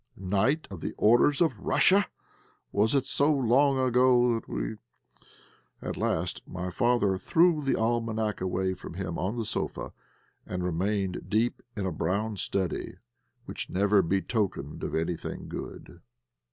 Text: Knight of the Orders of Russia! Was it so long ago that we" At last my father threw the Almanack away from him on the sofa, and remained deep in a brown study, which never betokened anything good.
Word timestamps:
Knight 0.17 0.67
of 0.71 0.81
the 0.81 0.93
Orders 0.97 1.41
of 1.41 1.59
Russia! 1.59 2.07
Was 2.71 2.95
it 2.95 3.05
so 3.05 3.31
long 3.31 3.77
ago 3.77 4.33
that 4.33 4.49
we" 4.49 4.77
At 5.87 5.95
last 5.95 6.41
my 6.47 6.71
father 6.71 7.19
threw 7.19 7.61
the 7.61 7.75
Almanack 7.75 8.41
away 8.41 8.73
from 8.73 8.95
him 8.95 9.19
on 9.19 9.37
the 9.37 9.45
sofa, 9.45 9.93
and 10.43 10.63
remained 10.63 11.29
deep 11.29 11.61
in 11.75 11.85
a 11.85 11.91
brown 11.91 12.37
study, 12.37 12.95
which 13.45 13.69
never 13.69 14.01
betokened 14.01 14.83
anything 14.83 15.47
good. 15.47 16.01